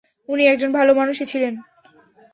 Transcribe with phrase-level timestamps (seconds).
[0.29, 1.53] উনি একজন ভালো মানুষই ছিলেন।